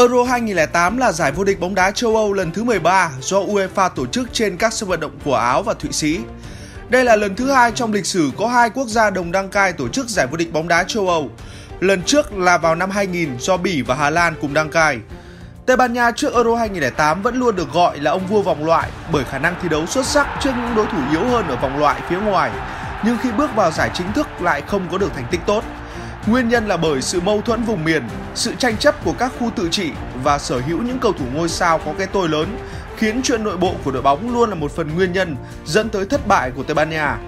Euro 0.00 0.24
2008 0.24 0.96
là 0.96 1.12
giải 1.12 1.32
vô 1.32 1.44
địch 1.44 1.60
bóng 1.60 1.74
đá 1.74 1.90
châu 1.90 2.16
Âu 2.16 2.32
lần 2.32 2.52
thứ 2.52 2.64
13 2.64 3.10
do 3.20 3.40
UEFA 3.40 3.88
tổ 3.88 4.06
chức 4.06 4.32
trên 4.32 4.56
các 4.56 4.72
sân 4.72 4.88
vận 4.88 5.00
động 5.00 5.18
của 5.24 5.34
Áo 5.34 5.62
và 5.62 5.74
Thụy 5.74 5.92
Sĩ. 5.92 6.20
Đây 6.88 7.04
là 7.04 7.16
lần 7.16 7.34
thứ 7.36 7.50
hai 7.50 7.72
trong 7.74 7.92
lịch 7.92 8.06
sử 8.06 8.30
có 8.38 8.48
hai 8.48 8.70
quốc 8.70 8.88
gia 8.88 9.10
đồng 9.10 9.32
đăng 9.32 9.48
cai 9.48 9.72
tổ 9.72 9.88
chức 9.88 10.08
giải 10.08 10.26
vô 10.26 10.36
địch 10.36 10.52
bóng 10.52 10.68
đá 10.68 10.84
châu 10.84 11.08
Âu. 11.08 11.30
Lần 11.80 12.02
trước 12.02 12.32
là 12.32 12.58
vào 12.58 12.74
năm 12.74 12.90
2000 12.90 13.36
do 13.38 13.56
Bỉ 13.56 13.82
và 13.82 13.94
Hà 13.94 14.10
Lan 14.10 14.34
cùng 14.40 14.54
đăng 14.54 14.70
cai. 14.70 14.98
Tây 15.66 15.76
Ban 15.76 15.92
Nha 15.92 16.10
trước 16.10 16.34
Euro 16.34 16.56
2008 16.56 17.22
vẫn 17.22 17.36
luôn 17.36 17.56
được 17.56 17.72
gọi 17.72 17.98
là 17.98 18.10
ông 18.10 18.26
vua 18.26 18.42
vòng 18.42 18.64
loại 18.64 18.90
bởi 19.12 19.24
khả 19.24 19.38
năng 19.38 19.54
thi 19.62 19.68
đấu 19.68 19.86
xuất 19.86 20.06
sắc 20.06 20.26
trước 20.40 20.50
những 20.56 20.74
đối 20.74 20.86
thủ 20.86 20.98
yếu 21.10 21.24
hơn 21.24 21.48
ở 21.48 21.56
vòng 21.56 21.78
loại 21.78 22.00
phía 22.08 22.20
ngoài. 22.20 22.50
Nhưng 23.04 23.18
khi 23.22 23.30
bước 23.32 23.50
vào 23.54 23.70
giải 23.70 23.90
chính 23.94 24.12
thức 24.12 24.26
lại 24.40 24.62
không 24.66 24.88
có 24.92 24.98
được 24.98 25.14
thành 25.14 25.26
tích 25.30 25.40
tốt. 25.46 25.64
Nguyên 26.26 26.48
nhân 26.48 26.68
là 26.68 26.76
bởi 26.76 27.02
sự 27.02 27.20
mâu 27.20 27.40
thuẫn 27.40 27.62
vùng 27.62 27.84
miền, 27.84 28.02
sự 28.34 28.54
tranh 28.58 28.76
chấp 28.76 29.04
của 29.04 29.14
các 29.18 29.32
khu 29.38 29.50
tự 29.56 29.68
trị 29.70 29.90
và 30.22 30.38
sở 30.38 30.60
hữu 30.60 30.82
những 30.82 30.98
cầu 30.98 31.12
thủ 31.12 31.24
ngôi 31.34 31.48
sao 31.48 31.78
có 31.78 31.92
cái 31.98 32.06
tôi 32.06 32.28
lớn 32.28 32.58
khiến 32.96 33.20
chuyện 33.24 33.44
nội 33.44 33.56
bộ 33.56 33.74
của 33.84 33.90
đội 33.90 34.02
bóng 34.02 34.34
luôn 34.34 34.48
là 34.48 34.54
một 34.54 34.72
phần 34.72 34.94
nguyên 34.94 35.12
nhân 35.12 35.36
dẫn 35.64 35.88
tới 35.88 36.06
thất 36.06 36.26
bại 36.26 36.50
của 36.56 36.62
Tây 36.62 36.74
Ban 36.74 36.90
Nha. 36.90 37.18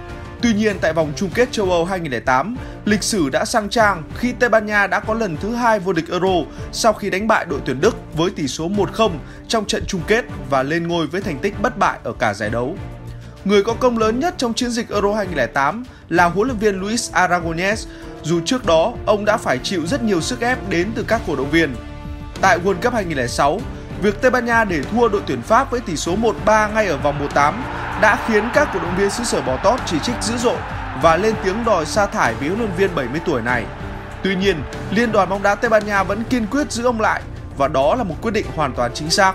Tuy 0.42 0.54
nhiên 0.54 0.76
tại 0.80 0.92
vòng 0.92 1.12
chung 1.16 1.30
kết 1.34 1.52
châu 1.52 1.70
Âu 1.70 1.84
2008, 1.84 2.56
lịch 2.84 3.02
sử 3.02 3.28
đã 3.28 3.44
sang 3.44 3.68
trang 3.68 4.02
khi 4.18 4.32
Tây 4.32 4.48
Ban 4.48 4.66
Nha 4.66 4.86
đã 4.86 5.00
có 5.00 5.14
lần 5.14 5.36
thứ 5.36 5.54
hai 5.54 5.80
vô 5.80 5.92
địch 5.92 6.10
Euro 6.10 6.50
sau 6.72 6.92
khi 6.92 7.10
đánh 7.10 7.28
bại 7.28 7.44
đội 7.44 7.60
tuyển 7.64 7.80
Đức 7.80 7.96
với 8.16 8.30
tỷ 8.30 8.48
số 8.48 8.68
1-0 8.68 9.10
trong 9.48 9.64
trận 9.64 9.84
chung 9.86 10.00
kết 10.06 10.24
và 10.50 10.62
lên 10.62 10.88
ngôi 10.88 11.06
với 11.06 11.20
thành 11.20 11.38
tích 11.38 11.54
bất 11.62 11.78
bại 11.78 11.98
ở 12.04 12.12
cả 12.12 12.34
giải 12.34 12.50
đấu. 12.50 12.76
Người 13.44 13.62
có 13.62 13.74
công 13.74 13.98
lớn 13.98 14.20
nhất 14.20 14.34
trong 14.38 14.54
chiến 14.54 14.70
dịch 14.70 14.90
Euro 14.90 15.14
2008 15.14 15.84
là 16.08 16.24
huấn 16.24 16.48
luyện 16.48 16.58
viên 16.58 16.80
Luis 16.80 17.12
Aragonés, 17.12 17.86
dù 18.22 18.40
trước 18.44 18.66
đó 18.66 18.92
ông 19.06 19.24
đã 19.24 19.36
phải 19.36 19.58
chịu 19.58 19.86
rất 19.86 20.02
nhiều 20.02 20.20
sức 20.20 20.40
ép 20.40 20.68
đến 20.68 20.92
từ 20.94 21.04
các 21.08 21.20
cổ 21.26 21.36
động 21.36 21.50
viên. 21.50 21.76
Tại 22.40 22.58
World 22.58 22.82
Cup 22.82 22.94
2006, 22.94 23.60
việc 24.02 24.22
Tây 24.22 24.30
Ban 24.30 24.44
Nha 24.44 24.64
để 24.64 24.82
thua 24.82 25.08
đội 25.08 25.22
tuyển 25.26 25.42
Pháp 25.42 25.70
với 25.70 25.80
tỷ 25.80 25.96
số 25.96 26.16
1-3 26.46 26.72
ngay 26.72 26.86
ở 26.86 26.96
vòng 26.96 27.28
1-8 27.34 27.52
đã 28.00 28.18
khiến 28.26 28.44
các 28.54 28.68
cổ 28.74 28.80
động 28.80 28.94
viên 28.98 29.10
xứ 29.10 29.24
sở 29.24 29.42
bò 29.42 29.56
tót 29.56 29.80
chỉ 29.86 29.98
trích 29.98 30.14
dữ 30.22 30.36
dội 30.36 30.56
và 31.02 31.16
lên 31.16 31.34
tiếng 31.44 31.64
đòi 31.64 31.86
sa 31.86 32.06
thải 32.06 32.34
vị 32.34 32.48
huấn 32.48 32.58
luyện 32.58 32.70
viên 32.76 32.94
70 32.94 33.20
tuổi 33.24 33.42
này. 33.42 33.64
Tuy 34.22 34.36
nhiên, 34.36 34.62
Liên 34.90 35.12
đoàn 35.12 35.28
bóng 35.28 35.42
đá 35.42 35.54
Tây 35.54 35.70
Ban 35.70 35.86
Nha 35.86 36.02
vẫn 36.02 36.24
kiên 36.24 36.46
quyết 36.46 36.72
giữ 36.72 36.84
ông 36.84 37.00
lại 37.00 37.22
và 37.56 37.68
đó 37.68 37.94
là 37.94 38.04
một 38.04 38.14
quyết 38.22 38.30
định 38.30 38.46
hoàn 38.56 38.72
toàn 38.74 38.90
chính 38.94 39.10
xác. 39.10 39.34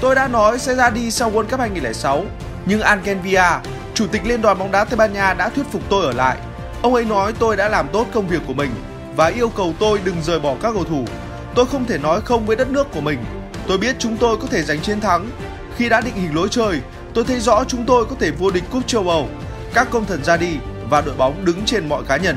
Tôi 0.00 0.14
đã 0.14 0.28
nói 0.28 0.58
sẽ 0.58 0.74
ra 0.74 0.90
đi 0.90 1.10
sau 1.10 1.30
World 1.30 1.48
Cup 1.48 1.60
2006, 1.60 2.24
nhưng 2.66 2.80
Angel 2.80 3.18
Villa, 3.18 3.60
chủ 3.94 4.06
tịch 4.06 4.22
Liên 4.24 4.42
đoàn 4.42 4.58
bóng 4.58 4.72
đá 4.72 4.84
Tây 4.84 4.96
Ban 4.96 5.12
Nha 5.12 5.34
đã 5.34 5.48
thuyết 5.48 5.66
phục 5.72 5.82
tôi 5.88 6.06
ở 6.06 6.12
lại. 6.12 6.36
Ông 6.84 6.94
ấy 6.94 7.04
nói 7.04 7.32
tôi 7.38 7.56
đã 7.56 7.68
làm 7.68 7.88
tốt 7.92 8.06
công 8.12 8.28
việc 8.28 8.42
của 8.46 8.54
mình 8.54 8.70
và 9.16 9.26
yêu 9.26 9.48
cầu 9.48 9.74
tôi 9.78 10.00
đừng 10.04 10.22
rời 10.22 10.40
bỏ 10.40 10.56
các 10.62 10.72
cầu 10.74 10.84
thủ. 10.84 11.04
Tôi 11.54 11.66
không 11.66 11.84
thể 11.84 11.98
nói 11.98 12.20
không 12.20 12.46
với 12.46 12.56
đất 12.56 12.70
nước 12.70 12.86
của 12.94 13.00
mình. 13.00 13.18
Tôi 13.66 13.78
biết 13.78 13.96
chúng 13.98 14.16
tôi 14.16 14.36
có 14.36 14.46
thể 14.50 14.62
giành 14.62 14.80
chiến 14.80 15.00
thắng. 15.00 15.30
Khi 15.76 15.88
đã 15.88 16.00
định 16.00 16.14
hình 16.14 16.34
lối 16.34 16.48
chơi, 16.50 16.80
tôi 17.14 17.24
thấy 17.24 17.40
rõ 17.40 17.64
chúng 17.64 17.86
tôi 17.86 18.04
có 18.04 18.16
thể 18.20 18.30
vô 18.30 18.50
địch 18.50 18.64
cúp 18.70 18.86
châu 18.86 19.08
Âu. 19.08 19.28
Các 19.74 19.88
công 19.90 20.06
thần 20.06 20.24
ra 20.24 20.36
đi 20.36 20.56
và 20.90 21.00
đội 21.00 21.14
bóng 21.16 21.44
đứng 21.44 21.64
trên 21.66 21.88
mọi 21.88 22.02
cá 22.08 22.16
nhân. 22.16 22.36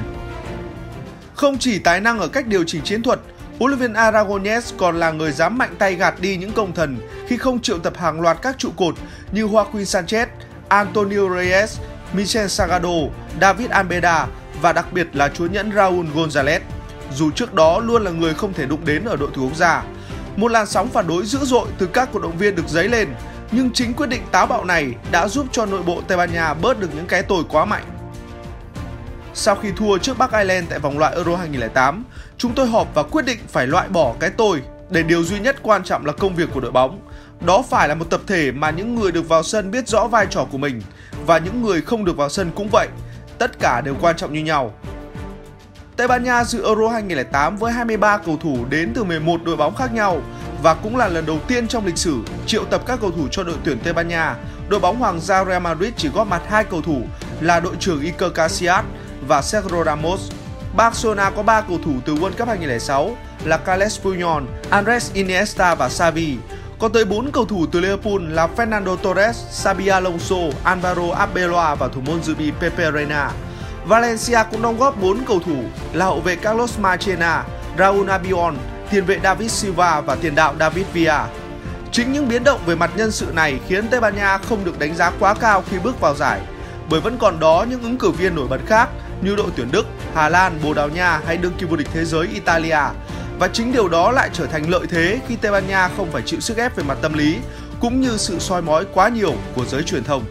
Không 1.35 1.57
chỉ 1.57 1.79
tài 1.79 2.01
năng 2.01 2.19
ở 2.19 2.27
cách 2.27 2.47
điều 2.47 2.63
chỉnh 2.67 2.81
chiến 2.81 3.03
thuật, 3.03 3.19
huấn 3.59 3.71
luyện 3.71 3.79
viên 3.79 3.93
Aragonés 3.93 4.73
còn 4.77 4.99
là 4.99 5.11
người 5.11 5.31
dám 5.31 5.57
mạnh 5.57 5.75
tay 5.79 5.95
gạt 5.95 6.15
đi 6.21 6.37
những 6.37 6.51
công 6.51 6.73
thần 6.73 6.97
khi 7.27 7.37
không 7.37 7.61
triệu 7.61 7.79
tập 7.79 7.93
hàng 7.97 8.21
loạt 8.21 8.37
các 8.41 8.57
trụ 8.57 8.69
cột 8.77 8.95
như 9.31 9.47
Joaquin 9.47 9.83
Sanchez, 9.83 10.27
Antonio 10.67 11.35
Reyes, 11.35 11.79
Michel 12.13 12.47
Sagado, 12.47 12.89
David 13.41 13.69
Albeda 13.69 14.27
và 14.61 14.73
đặc 14.73 14.93
biệt 14.93 15.07
là 15.13 15.29
chúa 15.29 15.45
nhẫn 15.45 15.71
Raúl 15.75 16.05
González. 16.15 16.59
Dù 17.13 17.31
trước 17.31 17.53
đó 17.53 17.79
luôn 17.79 18.03
là 18.03 18.11
người 18.11 18.33
không 18.33 18.53
thể 18.53 18.65
đụng 18.65 18.85
đến 18.85 19.05
ở 19.05 19.15
đội 19.15 19.29
tuyển 19.35 19.45
quốc 19.45 19.55
gia. 19.55 19.83
Một 20.35 20.51
làn 20.51 20.67
sóng 20.67 20.89
phản 20.89 21.07
đối 21.07 21.25
dữ 21.25 21.39
dội 21.41 21.67
từ 21.77 21.85
các 21.85 22.09
cổ 22.13 22.19
động 22.19 22.37
viên 22.37 22.55
được 22.55 22.67
dấy 22.67 22.87
lên, 22.87 23.07
nhưng 23.51 23.71
chính 23.71 23.93
quyết 23.93 24.09
định 24.09 24.21
táo 24.31 24.45
bạo 24.45 24.65
này 24.65 24.93
đã 25.11 25.27
giúp 25.27 25.45
cho 25.51 25.65
nội 25.65 25.83
bộ 25.83 26.01
Tây 26.07 26.17
Ban 26.17 26.33
Nha 26.33 26.53
bớt 26.53 26.79
được 26.79 26.95
những 26.95 27.05
cái 27.05 27.23
tồi 27.23 27.43
quá 27.49 27.65
mạnh. 27.65 27.83
Sau 29.33 29.55
khi 29.55 29.71
thua 29.77 29.97
trước 29.97 30.17
Bắc 30.17 30.31
Ireland 30.31 30.69
tại 30.69 30.79
vòng 30.79 30.99
loại 30.99 31.15
Euro 31.15 31.35
2008, 31.35 32.03
chúng 32.37 32.53
tôi 32.53 32.67
họp 32.67 32.87
và 32.93 33.03
quyết 33.03 33.25
định 33.25 33.39
phải 33.47 33.67
loại 33.67 33.89
bỏ 33.89 34.13
cái 34.19 34.29
tôi 34.29 34.61
để 34.89 35.03
điều 35.03 35.23
duy 35.23 35.39
nhất 35.39 35.55
quan 35.61 35.83
trọng 35.83 36.05
là 36.05 36.13
công 36.13 36.35
việc 36.35 36.49
của 36.53 36.59
đội 36.59 36.71
bóng. 36.71 36.99
Đó 37.45 37.63
phải 37.69 37.87
là 37.87 37.95
một 37.95 38.05
tập 38.09 38.21
thể 38.27 38.51
mà 38.51 38.69
những 38.69 38.95
người 38.95 39.11
được 39.11 39.29
vào 39.29 39.43
sân 39.43 39.71
biết 39.71 39.87
rõ 39.87 40.07
vai 40.07 40.27
trò 40.29 40.45
của 40.51 40.57
mình 40.57 40.81
và 41.27 41.37
những 41.37 41.61
người 41.61 41.81
không 41.81 42.05
được 42.05 42.17
vào 42.17 42.29
sân 42.29 42.51
cũng 42.55 42.69
vậy. 42.71 42.87
Tất 43.37 43.59
cả 43.59 43.81
đều 43.81 43.95
quan 44.01 44.17
trọng 44.17 44.33
như 44.33 44.39
nhau. 44.39 44.73
Tây 45.95 46.07
Ban 46.07 46.23
Nha 46.23 46.43
dự 46.43 46.65
Euro 46.65 46.89
2008 46.89 47.57
với 47.57 47.71
23 47.71 48.17
cầu 48.17 48.37
thủ 48.37 48.65
đến 48.69 48.91
từ 48.95 49.03
11 49.03 49.43
đội 49.43 49.57
bóng 49.57 49.75
khác 49.75 49.93
nhau 49.93 50.21
và 50.63 50.73
cũng 50.73 50.97
là 50.97 51.07
lần 51.07 51.25
đầu 51.25 51.39
tiên 51.47 51.67
trong 51.67 51.85
lịch 51.85 51.97
sử 51.97 52.17
triệu 52.45 52.65
tập 52.65 52.81
các 52.85 52.99
cầu 53.01 53.11
thủ 53.11 53.27
cho 53.31 53.43
đội 53.43 53.55
tuyển 53.63 53.79
Tây 53.83 53.93
Ban 53.93 54.07
Nha. 54.07 54.35
Đội 54.69 54.79
bóng 54.79 54.99
Hoàng 54.99 55.19
gia 55.19 55.45
Real 55.45 55.61
Madrid 55.61 55.93
chỉ 55.97 56.09
góp 56.09 56.27
mặt 56.27 56.41
hai 56.47 56.63
cầu 56.63 56.81
thủ 56.81 57.01
là 57.41 57.59
đội 57.59 57.75
trưởng 57.79 58.01
Iker 58.01 58.33
Casillas 58.33 58.85
và 59.27 59.41
Sergio 59.41 59.83
Ramos. 59.83 60.31
Barcelona 60.75 61.29
có 61.29 61.43
3 61.43 61.61
cầu 61.61 61.77
thủ 61.85 61.91
từ 62.05 62.15
World 62.15 62.37
Cup 62.37 62.47
2006 62.47 63.17
là 63.45 63.57
Carles 63.57 64.01
Puyol, 64.01 64.43
Andres 64.69 65.13
Iniesta 65.13 65.75
và 65.75 65.89
Xavi. 65.89 66.37
Có 66.79 66.89
tới 66.89 67.05
4 67.05 67.31
cầu 67.31 67.45
thủ 67.45 67.65
từ 67.71 67.79
Liverpool 67.79 68.21
là 68.29 68.47
Fernando 68.57 68.95
Torres, 68.95 69.37
Xabi 69.51 69.87
Alonso, 69.87 70.35
Alvaro 70.63 71.11
Arbeloa 71.17 71.75
và 71.75 71.87
thủ 71.87 72.01
môn 72.01 72.23
dự 72.23 72.35
bị 72.35 72.51
Pepe 72.59 72.91
Reina. 72.91 73.31
Valencia 73.85 74.43
cũng 74.51 74.61
đóng 74.61 74.77
góp 74.77 75.01
4 75.01 75.17
cầu 75.27 75.39
thủ 75.39 75.63
là 75.93 76.05
hậu 76.05 76.19
vệ 76.19 76.35
Carlos 76.35 76.79
Marchena, 76.79 77.43
Raul 77.77 78.09
Albiol, 78.09 78.53
tiền 78.89 79.05
vệ 79.05 79.19
David 79.23 79.51
Silva 79.51 80.01
và 80.01 80.15
tiền 80.15 80.35
đạo 80.35 80.55
David 80.59 80.85
Villa. 80.93 81.27
Chính 81.91 82.11
những 82.11 82.29
biến 82.29 82.43
động 82.43 82.59
về 82.65 82.75
mặt 82.75 82.91
nhân 82.95 83.11
sự 83.11 83.25
này 83.33 83.59
khiến 83.67 83.87
Tây 83.87 84.01
Ban 84.01 84.15
Nha 84.15 84.37
không 84.37 84.65
được 84.65 84.79
đánh 84.79 84.95
giá 84.95 85.11
quá 85.19 85.33
cao 85.33 85.63
khi 85.71 85.79
bước 85.79 85.99
vào 85.99 86.15
giải, 86.15 86.41
bởi 86.89 87.01
vẫn 87.01 87.17
còn 87.17 87.39
đó 87.39 87.65
những 87.69 87.81
ứng 87.81 87.97
cử 87.97 88.11
viên 88.11 88.35
nổi 88.35 88.47
bật 88.47 88.61
khác 88.65 88.89
như 89.21 89.35
đội 89.35 89.47
tuyển 89.55 89.71
Đức, 89.71 89.85
Hà 90.13 90.29
Lan, 90.29 90.59
Bồ 90.63 90.73
Đào 90.73 90.89
Nha 90.89 91.21
hay 91.25 91.37
đương 91.37 91.53
kim 91.57 91.69
vô 91.69 91.75
địch 91.75 91.89
thế 91.93 92.05
giới 92.05 92.27
Italia. 92.33 92.79
Và 93.39 93.47
chính 93.47 93.73
điều 93.73 93.87
đó 93.87 94.11
lại 94.11 94.29
trở 94.33 94.45
thành 94.45 94.69
lợi 94.69 94.87
thế 94.89 95.19
khi 95.27 95.35
Tây 95.35 95.51
Ban 95.51 95.67
Nha 95.67 95.89
không 95.97 96.11
phải 96.11 96.21
chịu 96.25 96.39
sức 96.39 96.57
ép 96.57 96.75
về 96.75 96.83
mặt 96.83 96.97
tâm 97.01 97.13
lý 97.13 97.37
cũng 97.79 98.01
như 98.01 98.17
sự 98.17 98.39
soi 98.39 98.61
mói 98.61 98.85
quá 98.93 99.09
nhiều 99.09 99.33
của 99.55 99.65
giới 99.65 99.83
truyền 99.83 100.03
thông. 100.03 100.25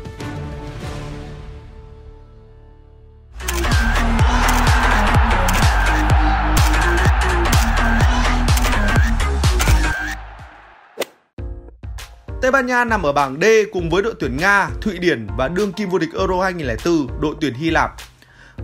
Tây 12.42 12.50
Ban 12.50 12.66
Nha 12.66 12.84
nằm 12.84 13.02
ở 13.02 13.12
bảng 13.12 13.36
D 13.40 13.44
cùng 13.72 13.90
với 13.90 14.02
đội 14.02 14.14
tuyển 14.20 14.36
Nga, 14.36 14.68
Thụy 14.80 14.98
Điển 14.98 15.26
và 15.36 15.48
đương 15.48 15.72
kim 15.72 15.88
vô 15.88 15.98
địch 15.98 16.10
Euro 16.18 16.42
2004, 16.42 17.20
đội 17.20 17.34
tuyển 17.40 17.54
Hy 17.54 17.70
Lạp. 17.70 17.90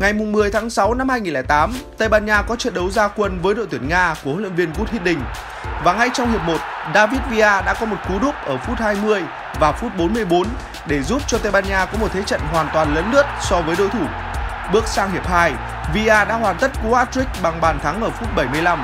Ngày 0.02 0.12
10 0.12 0.50
tháng 0.50 0.70
6 0.70 0.94
năm 0.94 1.08
2008, 1.08 1.72
Tây 1.98 2.08
Ban 2.08 2.26
Nha 2.26 2.42
có 2.42 2.56
trận 2.56 2.74
đấu 2.74 2.90
ra 2.90 3.08
quân 3.08 3.38
với 3.42 3.54
đội 3.54 3.66
tuyển 3.70 3.88
Nga 3.88 4.14
của 4.24 4.30
huấn 4.30 4.42
luyện 4.42 4.54
viên 4.54 4.72
Gut 4.72 4.90
Hiddink. 4.90 5.22
Và 5.84 5.92
ngay 5.92 6.10
trong 6.14 6.32
hiệp 6.32 6.40
1, 6.42 6.56
David 6.94 7.20
Villa 7.30 7.60
đã 7.60 7.74
có 7.80 7.86
một 7.86 7.96
cú 8.08 8.18
đúp 8.18 8.34
ở 8.46 8.56
phút 8.56 8.78
20 8.78 9.22
và 9.60 9.72
phút 9.72 9.92
44 9.98 10.46
để 10.86 11.02
giúp 11.02 11.22
cho 11.26 11.38
Tây 11.38 11.52
Ban 11.52 11.68
Nha 11.68 11.84
có 11.84 11.98
một 11.98 12.08
thế 12.12 12.22
trận 12.22 12.40
hoàn 12.52 12.68
toàn 12.72 12.94
lấn 12.94 13.12
lướt 13.12 13.26
so 13.40 13.60
với 13.60 13.76
đối 13.78 13.88
thủ. 13.88 14.04
Bước 14.72 14.86
sang 14.86 15.12
hiệp 15.12 15.26
2, 15.26 15.52
Villa 15.94 16.24
đã 16.24 16.34
hoàn 16.34 16.56
tất 16.60 16.70
cú 16.82 16.94
hat-trick 16.94 17.42
bằng 17.42 17.60
bàn 17.60 17.78
thắng 17.82 18.02
ở 18.02 18.10
phút 18.10 18.28
75. 18.36 18.78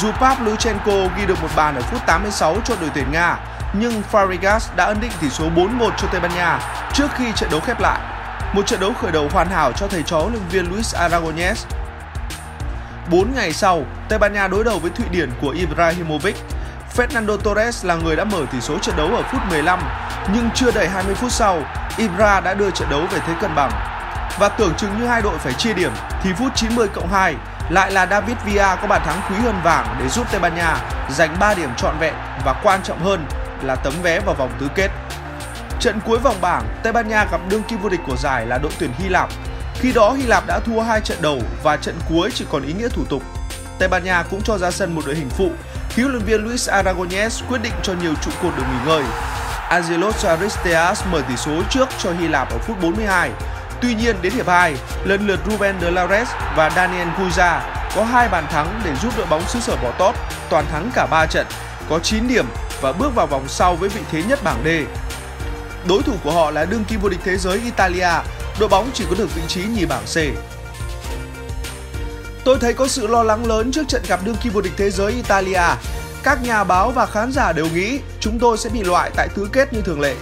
Dù 0.00 0.12
Pavlyuchenko 0.12 0.92
ghi 1.16 1.26
được 1.26 1.42
một 1.42 1.50
bàn 1.56 1.74
ở 1.74 1.82
phút 1.82 2.00
86 2.06 2.56
cho 2.64 2.74
đội 2.80 2.90
tuyển 2.94 3.12
Nga, 3.12 3.36
nhưng 3.72 4.02
Farigas 4.12 4.76
đã 4.76 4.84
ấn 4.84 5.00
định 5.00 5.12
tỷ 5.20 5.30
số 5.30 5.44
4-1 5.56 5.90
cho 5.96 6.08
Tây 6.12 6.20
Ban 6.20 6.34
Nha 6.34 6.60
trước 6.94 7.08
khi 7.16 7.32
trận 7.36 7.50
đấu 7.50 7.60
khép 7.60 7.80
lại. 7.80 8.17
Một 8.52 8.66
trận 8.66 8.80
đấu 8.80 8.92
khởi 9.00 9.12
đầu 9.12 9.28
hoàn 9.32 9.48
hảo 9.48 9.72
cho 9.72 9.88
thầy 9.88 10.02
trò 10.02 10.18
huấn 10.18 10.32
luyện 10.32 10.48
viên 10.48 10.72
Luis 10.72 10.94
Aragonés. 10.94 11.66
4 13.10 13.34
ngày 13.34 13.52
sau, 13.52 13.82
Tây 14.08 14.18
Ban 14.18 14.32
Nha 14.32 14.48
đối 14.48 14.64
đầu 14.64 14.78
với 14.78 14.90
Thụy 14.90 15.06
Điển 15.10 15.30
của 15.40 15.50
Ibrahimovic. 15.50 16.36
Fernando 16.96 17.36
Torres 17.36 17.84
là 17.84 17.94
người 17.94 18.16
đã 18.16 18.24
mở 18.24 18.46
tỷ 18.52 18.60
số 18.60 18.78
trận 18.78 18.96
đấu 18.96 19.06
ở 19.16 19.22
phút 19.22 19.40
15, 19.50 19.80
nhưng 20.34 20.50
chưa 20.54 20.70
đầy 20.70 20.88
20 20.88 21.14
phút 21.14 21.32
sau, 21.32 21.62
Ibra 21.96 22.40
đã 22.40 22.54
đưa 22.54 22.70
trận 22.70 22.88
đấu 22.90 23.00
về 23.10 23.18
thế 23.26 23.34
cân 23.40 23.54
bằng. 23.54 23.70
Và 24.38 24.48
tưởng 24.48 24.74
chừng 24.74 24.98
như 25.00 25.06
hai 25.06 25.22
đội 25.22 25.38
phải 25.38 25.52
chia 25.52 25.72
điểm 25.72 25.92
thì 26.22 26.32
phút 26.32 26.52
90 26.54 26.88
cộng 26.94 27.12
2 27.12 27.34
lại 27.70 27.92
là 27.92 28.06
David 28.06 28.36
Villa 28.44 28.76
có 28.76 28.86
bàn 28.86 29.02
thắng 29.04 29.20
quý 29.30 29.36
hơn 29.44 29.60
vàng 29.64 29.96
để 30.00 30.08
giúp 30.08 30.26
Tây 30.30 30.40
Ban 30.40 30.54
Nha 30.54 30.76
giành 31.10 31.36
3 31.40 31.54
điểm 31.54 31.70
trọn 31.76 31.98
vẹn 31.98 32.14
và 32.44 32.60
quan 32.62 32.80
trọng 32.82 33.04
hơn 33.04 33.26
là 33.62 33.74
tấm 33.74 33.92
vé 34.02 34.20
vào 34.20 34.34
vòng 34.34 34.50
tứ 34.58 34.68
kết. 34.74 34.90
Trận 35.80 36.00
cuối 36.06 36.18
vòng 36.18 36.36
bảng, 36.40 36.62
Tây 36.82 36.92
Ban 36.92 37.08
Nha 37.08 37.26
gặp 37.30 37.40
đương 37.48 37.62
kim 37.62 37.78
vô 37.78 37.88
địch 37.88 38.00
của 38.06 38.16
giải 38.16 38.46
là 38.46 38.58
đội 38.58 38.72
tuyển 38.78 38.90
Hy 38.98 39.08
Lạp. 39.08 39.28
Khi 39.74 39.92
đó 39.92 40.12
Hy 40.12 40.22
Lạp 40.22 40.46
đã 40.46 40.60
thua 40.60 40.80
hai 40.80 41.00
trận 41.00 41.18
đầu 41.20 41.38
và 41.62 41.76
trận 41.76 41.94
cuối 42.08 42.30
chỉ 42.34 42.46
còn 42.50 42.62
ý 42.62 42.72
nghĩa 42.72 42.88
thủ 42.88 43.04
tục. 43.08 43.22
Tây 43.78 43.88
Ban 43.88 44.04
Nha 44.04 44.22
cũng 44.30 44.42
cho 44.42 44.58
ra 44.58 44.70
sân 44.70 44.94
một 44.94 45.02
đội 45.06 45.14
hình 45.14 45.30
phụ. 45.30 45.50
Huấn 45.96 46.10
luyện 46.10 46.24
viên 46.24 46.44
Luis 46.44 46.68
Aragonés 46.68 47.42
quyết 47.48 47.62
định 47.62 47.72
cho 47.82 47.94
nhiều 48.02 48.14
trụ 48.22 48.30
cột 48.42 48.56
được 48.56 48.62
nghỉ 48.72 48.86
ngơi. 48.86 49.02
Angelos 49.68 50.26
Aristeas 50.26 51.02
mở 51.12 51.22
tỷ 51.28 51.36
số 51.36 51.62
trước 51.70 51.88
cho 51.98 52.12
Hy 52.12 52.28
Lạp 52.28 52.50
ở 52.50 52.58
phút 52.58 52.82
42. 52.82 53.30
Tuy 53.82 53.94
nhiên 53.94 54.16
đến 54.22 54.32
hiệp 54.32 54.48
2, 54.48 54.76
lần 55.04 55.26
lượt 55.26 55.40
Ruben 55.50 55.80
de 55.80 55.90
Lares 55.90 56.28
và 56.56 56.70
Daniel 56.70 57.08
Guiza 57.08 57.60
có 57.96 58.04
hai 58.04 58.28
bàn 58.28 58.46
thắng 58.50 58.80
để 58.84 58.94
giúp 59.02 59.12
đội 59.16 59.26
bóng 59.26 59.48
xứ 59.48 59.60
sở 59.60 59.76
bỏ 59.82 59.90
tót, 59.98 60.14
toàn 60.50 60.64
thắng 60.72 60.90
cả 60.94 61.06
3 61.10 61.26
trận, 61.26 61.46
có 61.90 61.98
9 61.98 62.28
điểm 62.28 62.46
và 62.80 62.92
bước 62.92 63.14
vào 63.14 63.26
vòng 63.26 63.44
sau 63.48 63.76
với 63.76 63.88
vị 63.88 64.00
thế 64.10 64.22
nhất 64.22 64.38
bảng 64.44 64.62
D. 64.64 64.68
Đối 65.86 66.02
thủ 66.02 66.12
của 66.24 66.32
họ 66.32 66.50
là 66.50 66.64
đương 66.64 66.84
kim 66.84 67.00
vô 67.00 67.08
địch 67.08 67.20
thế 67.24 67.36
giới 67.36 67.60
Italia, 67.64 68.10
đội 68.60 68.68
bóng 68.68 68.90
chỉ 68.94 69.04
có 69.10 69.14
được 69.18 69.34
vị 69.34 69.42
trí 69.48 69.64
nhì 69.64 69.84
bảng 69.86 70.04
C. 70.04 70.16
Tôi 72.44 72.58
thấy 72.60 72.74
có 72.74 72.88
sự 72.88 73.06
lo 73.06 73.22
lắng 73.22 73.46
lớn 73.46 73.72
trước 73.72 73.88
trận 73.88 74.02
gặp 74.08 74.20
đương 74.24 74.36
kim 74.42 74.52
vô 74.52 74.60
địch 74.60 74.72
thế 74.76 74.90
giới 74.90 75.12
Italia. 75.12 75.62
Các 76.22 76.42
nhà 76.42 76.64
báo 76.64 76.90
và 76.90 77.06
khán 77.06 77.32
giả 77.32 77.52
đều 77.52 77.66
nghĩ 77.74 78.00
chúng 78.20 78.38
tôi 78.38 78.58
sẽ 78.58 78.70
bị 78.70 78.82
loại 78.82 79.10
tại 79.16 79.28
tứ 79.34 79.48
kết 79.52 79.72
như 79.72 79.80
thường 79.80 80.00
lệ. 80.00 80.14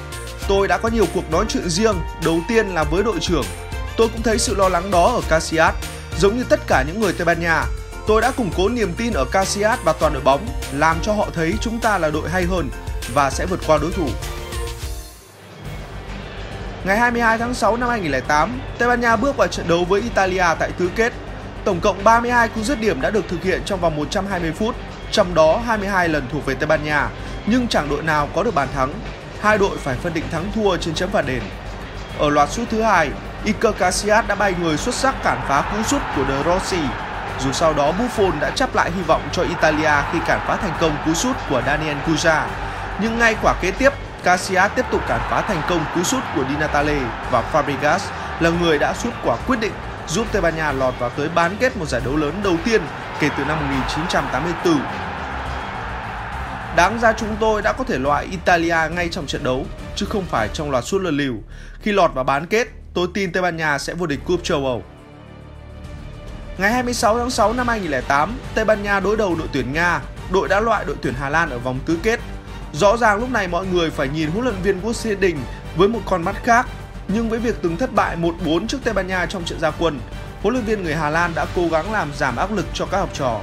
Tôi 0.48 0.68
đã 0.68 0.78
có 0.78 0.88
nhiều 0.88 1.06
cuộc 1.14 1.30
nói 1.30 1.44
chuyện 1.48 1.70
riêng, 1.70 1.96
đầu 2.24 2.40
tiên 2.48 2.68
là 2.68 2.84
với 2.84 3.02
đội 3.02 3.18
trưởng. 3.20 3.44
Tôi 3.96 4.08
cũng 4.08 4.22
thấy 4.22 4.38
sự 4.38 4.54
lo 4.54 4.68
lắng 4.68 4.90
đó 4.90 5.12
ở 5.14 5.20
Casillas, 5.28 5.74
giống 6.18 6.38
như 6.38 6.44
tất 6.48 6.60
cả 6.66 6.84
những 6.86 7.00
người 7.00 7.12
Tây 7.12 7.24
Ban 7.24 7.40
Nha. 7.40 7.64
Tôi 8.06 8.20
đã 8.20 8.30
củng 8.30 8.50
cố 8.56 8.68
niềm 8.68 8.92
tin 8.96 9.12
ở 9.12 9.24
Casillas 9.24 9.78
và 9.84 9.92
toàn 9.92 10.12
đội 10.12 10.22
bóng, 10.22 10.46
làm 10.72 10.96
cho 11.02 11.12
họ 11.12 11.26
thấy 11.34 11.54
chúng 11.60 11.80
ta 11.80 11.98
là 11.98 12.10
đội 12.10 12.30
hay 12.30 12.44
hơn 12.44 12.70
và 13.14 13.30
sẽ 13.30 13.46
vượt 13.46 13.60
qua 13.66 13.78
đối 13.78 13.92
thủ. 13.92 14.08
Ngày 16.86 16.98
22 16.98 17.38
tháng 17.38 17.54
6 17.54 17.76
năm 17.76 17.88
2008, 17.88 18.60
Tây 18.78 18.88
Ban 18.88 19.00
Nha 19.00 19.16
bước 19.16 19.36
vào 19.36 19.48
trận 19.48 19.68
đấu 19.68 19.84
với 19.84 20.00
Italia 20.00 20.44
tại 20.58 20.70
tứ 20.78 20.90
kết. 20.96 21.12
Tổng 21.64 21.80
cộng 21.80 22.04
32 22.04 22.48
cú 22.48 22.62
dứt 22.62 22.80
điểm 22.80 23.00
đã 23.00 23.10
được 23.10 23.28
thực 23.28 23.42
hiện 23.42 23.62
trong 23.64 23.80
vòng 23.80 23.96
120 23.96 24.52
phút, 24.52 24.74
trong 25.10 25.34
đó 25.34 25.60
22 25.66 26.08
lần 26.08 26.28
thuộc 26.32 26.46
về 26.46 26.54
Tây 26.54 26.66
Ban 26.66 26.84
Nha, 26.84 27.08
nhưng 27.46 27.68
chẳng 27.68 27.88
đội 27.88 28.02
nào 28.02 28.28
có 28.34 28.42
được 28.42 28.54
bàn 28.54 28.68
thắng. 28.74 28.92
Hai 29.40 29.58
đội 29.58 29.78
phải 29.78 29.96
phân 29.96 30.14
định 30.14 30.24
thắng 30.30 30.52
thua 30.54 30.76
trên 30.76 30.94
chấm 30.94 31.10
phạt 31.10 31.26
đền. 31.26 31.42
Ở 32.18 32.30
loạt 32.30 32.50
sút 32.50 32.70
thứ 32.70 32.82
hai, 32.82 33.10
Iker 33.44 33.74
Casillas 33.78 34.26
đã 34.26 34.34
bay 34.34 34.54
người 34.60 34.76
xuất 34.76 34.94
sắc 34.94 35.14
cản 35.24 35.38
phá 35.48 35.72
cú 35.72 35.82
sút 35.82 36.02
của 36.16 36.24
De 36.28 36.42
Rossi. 36.44 36.80
Dù 37.40 37.52
sau 37.52 37.74
đó 37.74 37.92
Buffon 37.92 38.40
đã 38.40 38.50
chấp 38.50 38.74
lại 38.74 38.90
hy 38.96 39.02
vọng 39.02 39.22
cho 39.32 39.42
Italia 39.42 39.92
khi 40.12 40.18
cản 40.26 40.40
phá 40.46 40.56
thành 40.56 40.74
công 40.80 40.96
cú 41.04 41.14
sút 41.14 41.36
của 41.50 41.62
Daniel 41.66 41.96
Cuja. 42.06 42.42
Nhưng 43.00 43.18
ngay 43.18 43.36
quả 43.42 43.54
kế 43.60 43.70
tiếp, 43.70 43.92
Casillas 44.26 44.70
tiếp 44.76 44.84
tục 44.90 45.00
cản 45.08 45.20
phá 45.30 45.42
thành 45.42 45.62
công 45.68 45.84
cú 45.94 46.02
sút 46.02 46.22
của 46.34 46.44
Di 46.48 46.56
Natale 46.56 46.98
và 47.30 47.44
Fabregas 47.52 47.98
là 48.40 48.50
người 48.50 48.78
đã 48.78 48.94
sút 48.94 49.12
quả 49.24 49.36
quyết 49.46 49.60
định 49.60 49.72
giúp 50.08 50.26
Tây 50.32 50.42
Ban 50.42 50.56
Nha 50.56 50.72
lọt 50.72 50.94
vào 50.98 51.10
tới 51.10 51.28
bán 51.28 51.56
kết 51.60 51.76
một 51.76 51.86
giải 51.86 52.00
đấu 52.04 52.16
lớn 52.16 52.40
đầu 52.44 52.56
tiên 52.64 52.82
kể 53.20 53.28
từ 53.38 53.44
năm 53.44 53.58
1984. 53.60 54.80
Đáng 56.76 56.98
ra 57.00 57.12
chúng 57.12 57.36
tôi 57.40 57.62
đã 57.62 57.72
có 57.72 57.84
thể 57.84 57.98
loại 57.98 58.26
Italia 58.30 58.76
ngay 58.90 59.08
trong 59.08 59.26
trận 59.26 59.44
đấu, 59.44 59.66
chứ 59.96 60.06
không 60.06 60.24
phải 60.24 60.48
trong 60.52 60.70
loạt 60.70 60.84
sút 60.84 61.02
lần 61.02 61.16
liều. 61.16 61.34
Khi 61.80 61.92
lọt 61.92 62.14
vào 62.14 62.24
bán 62.24 62.46
kết, 62.46 62.68
tôi 62.94 63.08
tin 63.14 63.32
Tây 63.32 63.42
Ban 63.42 63.56
Nha 63.56 63.78
sẽ 63.78 63.94
vô 63.94 64.06
địch 64.06 64.20
cúp 64.24 64.44
châu 64.44 64.66
Âu. 64.66 64.82
Ngày 66.58 66.72
26 66.72 67.18
tháng 67.18 67.30
6 67.30 67.52
năm 67.52 67.68
2008, 67.68 68.38
Tây 68.54 68.64
Ban 68.64 68.82
Nha 68.82 69.00
đối 69.00 69.16
đầu 69.16 69.34
đội 69.38 69.48
tuyển 69.52 69.72
Nga, 69.72 70.00
đội 70.32 70.48
đã 70.48 70.60
loại 70.60 70.84
đội 70.84 70.96
tuyển 71.02 71.14
Hà 71.20 71.28
Lan 71.28 71.50
ở 71.50 71.58
vòng 71.58 71.78
tứ 71.86 71.98
kết. 72.02 72.20
Rõ 72.80 72.96
ràng 72.96 73.20
lúc 73.20 73.30
này 73.30 73.48
mọi 73.48 73.66
người 73.66 73.90
phải 73.90 74.08
nhìn 74.08 74.30
huấn 74.30 74.44
luyện 74.44 74.62
viên 74.62 74.80
Guus 74.80 75.06
Đình 75.20 75.38
với 75.76 75.88
một 75.88 76.00
con 76.06 76.22
mắt 76.22 76.36
khác, 76.44 76.66
nhưng 77.08 77.28
với 77.30 77.38
việc 77.38 77.56
từng 77.62 77.76
thất 77.76 77.94
bại 77.94 78.16
1-4 78.16 78.66
trước 78.66 78.78
Tây 78.84 78.94
Ban 78.94 79.06
Nha 79.06 79.26
trong 79.26 79.44
trận 79.44 79.60
gia 79.60 79.70
quân, 79.70 80.00
huấn 80.42 80.54
luyện 80.54 80.64
viên 80.64 80.82
người 80.82 80.94
Hà 80.94 81.10
Lan 81.10 81.32
đã 81.34 81.46
cố 81.56 81.68
gắng 81.68 81.92
làm 81.92 82.12
giảm 82.14 82.36
áp 82.36 82.52
lực 82.52 82.66
cho 82.74 82.86
các 82.86 82.98
học 82.98 83.10
trò. 83.12 83.40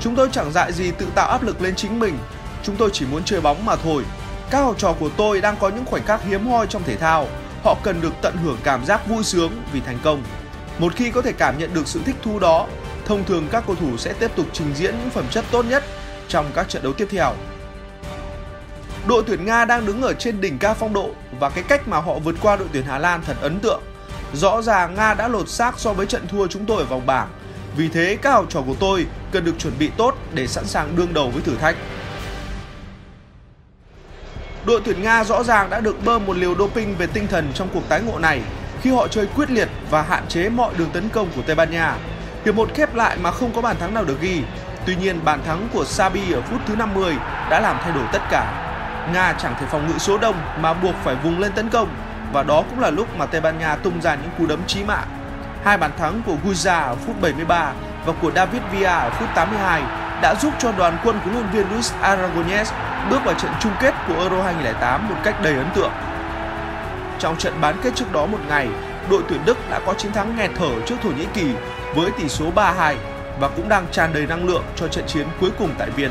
Chúng 0.00 0.16
tôi 0.16 0.28
chẳng 0.32 0.52
dại 0.52 0.72
gì 0.72 0.90
tự 0.90 1.06
tạo 1.14 1.28
áp 1.28 1.42
lực 1.42 1.62
lên 1.62 1.74
chính 1.74 1.98
mình, 1.98 2.18
chúng 2.62 2.76
tôi 2.76 2.90
chỉ 2.92 3.06
muốn 3.06 3.24
chơi 3.24 3.40
bóng 3.40 3.64
mà 3.64 3.76
thôi. 3.76 4.02
Các 4.50 4.60
học 4.60 4.74
trò 4.78 4.92
của 4.92 5.10
tôi 5.16 5.40
đang 5.40 5.56
có 5.56 5.68
những 5.68 5.84
khoảnh 5.84 6.04
khắc 6.06 6.24
hiếm 6.24 6.46
hoi 6.46 6.66
trong 6.66 6.82
thể 6.82 6.96
thao, 6.96 7.28
họ 7.64 7.76
cần 7.82 8.00
được 8.00 8.12
tận 8.22 8.36
hưởng 8.44 8.58
cảm 8.64 8.84
giác 8.84 9.08
vui 9.08 9.24
sướng 9.24 9.62
vì 9.72 9.80
thành 9.80 9.98
công. 10.04 10.22
Một 10.78 10.94
khi 10.96 11.10
có 11.10 11.22
thể 11.22 11.32
cảm 11.32 11.58
nhận 11.58 11.74
được 11.74 11.88
sự 11.88 12.00
thích 12.04 12.16
thú 12.22 12.38
đó, 12.38 12.66
thông 13.04 13.24
thường 13.24 13.48
các 13.50 13.64
cầu 13.66 13.76
thủ 13.76 13.96
sẽ 13.96 14.12
tiếp 14.12 14.30
tục 14.36 14.46
trình 14.52 14.74
diễn 14.74 14.98
những 14.98 15.10
phẩm 15.10 15.24
chất 15.30 15.44
tốt 15.50 15.64
nhất 15.64 15.84
trong 16.28 16.50
các 16.54 16.68
trận 16.68 16.82
đấu 16.82 16.92
tiếp 16.92 17.06
theo. 17.10 17.34
Đội 19.08 19.22
tuyển 19.26 19.44
Nga 19.44 19.64
đang 19.64 19.86
đứng 19.86 20.02
ở 20.02 20.12
trên 20.14 20.40
đỉnh 20.40 20.58
cao 20.58 20.74
phong 20.74 20.92
độ 20.92 21.10
và 21.40 21.50
cái 21.50 21.64
cách 21.68 21.88
mà 21.88 21.96
họ 21.98 22.14
vượt 22.14 22.34
qua 22.42 22.56
đội 22.56 22.68
tuyển 22.72 22.84
Hà 22.84 22.98
Lan 22.98 23.22
thật 23.26 23.36
ấn 23.40 23.60
tượng. 23.60 23.82
Rõ 24.32 24.62
ràng 24.62 24.94
Nga 24.94 25.14
đã 25.14 25.28
lột 25.28 25.48
xác 25.48 25.78
so 25.78 25.92
với 25.92 26.06
trận 26.06 26.28
thua 26.28 26.46
chúng 26.46 26.66
tôi 26.66 26.78
ở 26.78 26.84
vòng 26.84 27.06
bảng. 27.06 27.28
Vì 27.76 27.88
thế, 27.88 28.18
các 28.22 28.30
học 28.32 28.46
trò 28.48 28.62
của 28.66 28.74
tôi 28.80 29.06
cần 29.32 29.44
được 29.44 29.58
chuẩn 29.58 29.72
bị 29.78 29.90
tốt 29.96 30.14
để 30.34 30.46
sẵn 30.46 30.64
sàng 30.64 30.96
đương 30.96 31.14
đầu 31.14 31.30
với 31.30 31.42
thử 31.42 31.56
thách. 31.56 31.76
Đội 34.66 34.80
tuyển 34.84 35.02
Nga 35.02 35.24
rõ 35.24 35.42
ràng 35.42 35.70
đã 35.70 35.80
được 35.80 36.04
bơm 36.04 36.26
một 36.26 36.36
liều 36.36 36.54
doping 36.58 36.96
về 36.96 37.06
tinh 37.06 37.26
thần 37.26 37.52
trong 37.54 37.68
cuộc 37.74 37.88
tái 37.88 38.02
ngộ 38.02 38.18
này 38.18 38.42
khi 38.82 38.90
họ 38.90 39.08
chơi 39.08 39.26
quyết 39.26 39.50
liệt 39.50 39.68
và 39.90 40.02
hạn 40.02 40.24
chế 40.28 40.48
mọi 40.48 40.74
đường 40.78 40.90
tấn 40.92 41.08
công 41.08 41.28
của 41.36 41.42
Tây 41.46 41.56
Ban 41.56 41.70
Nha. 41.70 41.96
Hiệp 42.44 42.54
một 42.54 42.70
khép 42.74 42.94
lại 42.94 43.16
mà 43.22 43.30
không 43.30 43.52
có 43.54 43.60
bàn 43.60 43.76
thắng 43.80 43.94
nào 43.94 44.04
được 44.04 44.20
ghi. 44.20 44.42
Tuy 44.86 44.96
nhiên, 44.96 45.24
bàn 45.24 45.40
thắng 45.46 45.68
của 45.72 45.84
Sabi 45.84 46.32
ở 46.32 46.40
phút 46.40 46.60
thứ 46.66 46.76
50 46.76 47.14
đã 47.50 47.60
làm 47.60 47.76
thay 47.82 47.92
đổi 47.92 48.04
tất 48.12 48.22
cả. 48.30 48.63
Nga 49.12 49.34
chẳng 49.38 49.54
thể 49.60 49.66
phòng 49.66 49.86
ngự 49.86 49.98
số 49.98 50.18
đông 50.18 50.36
mà 50.60 50.74
buộc 50.74 50.94
phải 51.04 51.14
vùng 51.14 51.40
lên 51.40 51.52
tấn 51.52 51.68
công 51.68 51.88
và 52.32 52.42
đó 52.42 52.62
cũng 52.70 52.80
là 52.80 52.90
lúc 52.90 53.16
mà 53.16 53.26
Tây 53.26 53.40
Ban 53.40 53.58
Nha 53.58 53.76
tung 53.76 54.00
ra 54.00 54.14
những 54.14 54.30
cú 54.38 54.46
đấm 54.46 54.60
chí 54.66 54.84
mạng. 54.84 55.06
Hai 55.64 55.78
bàn 55.78 55.90
thắng 55.98 56.22
của 56.26 56.36
Guza 56.44 56.82
ở 56.82 56.94
phút 56.94 57.20
73 57.20 57.72
và 58.06 58.12
của 58.22 58.30
David 58.34 58.62
Villa 58.72 58.98
ở 58.98 59.10
phút 59.10 59.28
82 59.34 59.82
đã 60.22 60.34
giúp 60.40 60.52
cho 60.58 60.72
đoàn 60.72 60.96
quân 61.04 61.20
của 61.24 61.30
huấn 61.30 61.50
viên 61.50 61.66
Luis 61.72 61.92
Aragonés 62.00 62.72
bước 63.10 63.24
vào 63.24 63.34
trận 63.34 63.50
chung 63.60 63.72
kết 63.80 63.94
của 64.08 64.14
Euro 64.14 64.42
2008 64.42 65.08
một 65.08 65.16
cách 65.24 65.42
đầy 65.42 65.54
ấn 65.54 65.66
tượng. 65.74 65.92
Trong 67.18 67.36
trận 67.36 67.60
bán 67.60 67.76
kết 67.82 67.90
trước 67.94 68.12
đó 68.12 68.26
một 68.26 68.38
ngày, 68.48 68.68
đội 69.10 69.22
tuyển 69.28 69.40
Đức 69.44 69.58
đã 69.70 69.80
có 69.86 69.94
chiến 69.94 70.12
thắng 70.12 70.36
nghẹt 70.36 70.50
thở 70.58 70.70
trước 70.86 70.94
Thổ 71.02 71.08
Nhĩ 71.08 71.26
Kỳ 71.34 71.54
với 71.94 72.10
tỷ 72.10 72.28
số 72.28 72.44
3-2 72.54 72.94
và 73.40 73.48
cũng 73.48 73.68
đang 73.68 73.86
tràn 73.90 74.12
đầy 74.12 74.26
năng 74.26 74.46
lượng 74.46 74.64
cho 74.76 74.88
trận 74.88 75.06
chiến 75.06 75.26
cuối 75.40 75.50
cùng 75.58 75.70
tại 75.78 75.90
Viên. 75.90 76.10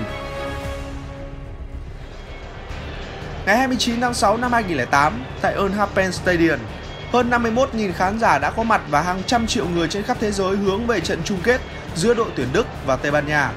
Ngày 3.45 3.57
29 3.57 4.01
tháng 4.01 4.13
6 4.13 4.37
năm 4.37 4.53
2008, 4.53 5.23
tại 5.41 5.53
Earnhardt 5.53 6.13
Stadium, 6.13 6.59
hơn 7.11 7.29
51.000 7.29 7.93
khán 7.93 8.19
giả 8.19 8.39
đã 8.39 8.49
có 8.49 8.63
mặt 8.63 8.81
và 8.89 9.01
hàng 9.01 9.21
trăm 9.27 9.47
triệu 9.47 9.65
người 9.67 9.87
trên 9.87 10.03
khắp 10.03 10.17
thế 10.19 10.31
giới 10.31 10.55
hướng 10.57 10.87
về 10.87 10.99
trận 10.99 11.21
chung 11.25 11.37
kết 11.43 11.61
giữa 11.95 12.13
đội 12.13 12.27
tuyển 12.35 12.47
Đức 12.53 12.67
và 12.85 12.95
Tây 12.95 13.11
Ban 13.11 13.27
Nha. 13.27 13.51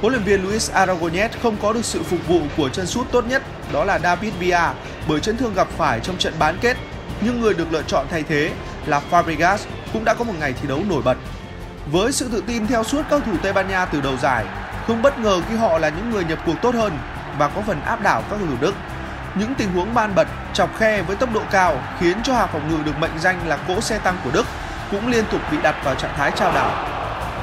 Huấn 0.00 0.12
luyện 0.12 0.24
viên 0.24 0.42
Luis 0.42 0.70
Aragonés 0.70 1.30
không 1.42 1.56
có 1.62 1.72
được 1.72 1.84
sự 1.84 2.02
phục 2.02 2.28
vụ 2.28 2.40
của 2.56 2.68
chân 2.68 2.86
sút 2.86 3.12
tốt 3.12 3.24
nhất, 3.28 3.42
đó 3.72 3.84
là 3.84 3.98
David 3.98 4.32
Villa 4.38 4.74
bởi 5.08 5.20
chấn 5.20 5.36
thương 5.36 5.54
gặp 5.54 5.68
phải 5.76 6.00
trong 6.00 6.18
trận 6.18 6.34
bán 6.38 6.58
kết, 6.60 6.76
nhưng 7.20 7.40
người 7.40 7.54
được 7.54 7.72
lựa 7.72 7.82
chọn 7.82 8.06
thay 8.10 8.22
thế 8.22 8.52
là 8.86 9.02
Fabregas 9.10 9.58
cũng 9.92 10.04
đã 10.04 10.14
có 10.14 10.24
một 10.24 10.34
ngày 10.40 10.52
thi 10.52 10.68
đấu 10.68 10.80
nổi 10.88 11.02
bật. 11.02 11.16
Với 11.92 12.12
sự 12.12 12.28
tự 12.32 12.42
tin 12.46 12.66
theo 12.66 12.84
suốt 12.84 13.02
các 13.10 13.22
thủ 13.26 13.32
Tây 13.42 13.52
Ban 13.52 13.68
Nha 13.68 13.84
từ 13.84 14.00
đầu 14.00 14.16
giải, 14.16 14.44
không 14.86 15.02
bất 15.02 15.18
ngờ 15.18 15.40
khi 15.48 15.56
họ 15.56 15.78
là 15.78 15.88
những 15.88 16.10
người 16.10 16.24
nhập 16.24 16.38
cuộc 16.46 16.56
tốt 16.62 16.74
hơn 16.74 16.98
và 17.38 17.48
có 17.48 17.62
phần 17.66 17.80
áp 17.80 18.02
đảo 18.02 18.22
các 18.30 18.36
cầu 18.38 18.48
thủ 18.48 18.56
Đức. 18.60 18.74
Những 19.34 19.54
tình 19.54 19.72
huống 19.72 19.94
ban 19.94 20.14
bật, 20.14 20.28
chọc 20.52 20.76
khe 20.78 21.02
với 21.02 21.16
tốc 21.16 21.28
độ 21.34 21.40
cao 21.50 21.76
khiến 22.00 22.16
cho 22.22 22.34
hàng 22.34 22.48
phòng 22.52 22.68
ngự 22.68 22.84
được 22.84 22.98
mệnh 22.98 23.18
danh 23.18 23.48
là 23.48 23.56
cỗ 23.56 23.80
xe 23.80 23.98
tăng 23.98 24.16
của 24.24 24.30
Đức 24.30 24.46
cũng 24.90 25.08
liên 25.08 25.24
tục 25.30 25.40
bị 25.50 25.58
đặt 25.62 25.74
vào 25.84 25.94
trạng 25.94 26.14
thái 26.16 26.30
trao 26.36 26.52
đảo. 26.52 26.70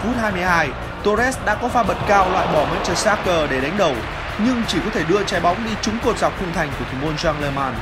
Phút 0.04 0.16
22, 0.22 0.70
Torres 1.04 1.38
đã 1.46 1.56
có 1.56 1.68
pha 1.68 1.84
bật 1.84 1.98
cao 2.08 2.30
loại 2.32 2.48
bỏ 2.54 2.66
Manchester 2.66 2.98
Soccer 2.98 3.52
để 3.52 3.62
đánh 3.62 3.78
đầu, 3.78 3.96
nhưng 4.38 4.64
chỉ 4.68 4.80
có 4.86 4.90
thể 4.94 5.04
đưa 5.04 5.24
trái 5.24 5.40
bóng 5.40 5.66
đi 5.66 5.72
trúng 5.82 6.00
cột 6.00 6.18
dọc 6.18 6.40
khung 6.40 6.54
thành 6.54 6.70
của 6.80 6.86
thủ 6.92 6.98
môn 7.02 7.16
Jean 7.16 7.42
Lehmann. 7.42 7.74